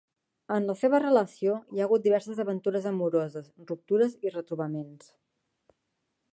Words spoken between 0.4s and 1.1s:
En la seva